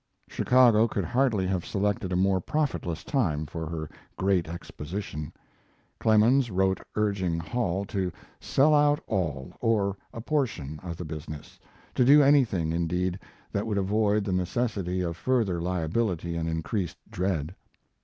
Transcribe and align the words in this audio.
Chicago 0.27 0.87
could 0.87 1.03
hardly 1.05 1.45
have 1.45 1.63
selected 1.63 2.11
a 2.11 2.15
more 2.15 2.41
profitless 2.41 3.03
time 3.03 3.45
for 3.45 3.67
her 3.69 3.87
great 4.17 4.47
exposition. 4.49 5.31
Clemens 5.99 6.49
wrote 6.49 6.81
urging 6.95 7.37
Hall 7.39 7.85
to 7.85 8.11
sell 8.39 8.73
out 8.73 8.99
all, 9.05 9.53
or 9.59 9.95
a 10.11 10.19
portion, 10.19 10.79
of 10.81 10.97
the 10.97 11.05
business 11.05 11.59
to 11.93 12.03
do 12.03 12.23
anything, 12.23 12.71
indeed, 12.71 13.19
that 13.51 13.67
would 13.67 13.77
avoid 13.77 14.23
the 14.23 14.33
necessity 14.33 15.01
of 15.01 15.15
further 15.15 15.61
liability 15.61 16.35
and 16.35 16.49
increased 16.49 16.97
dread. 17.07 17.53